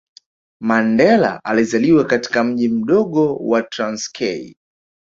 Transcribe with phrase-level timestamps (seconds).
[0.63, 4.57] Mandela alizaliwa katika mji mdogo wa Transkei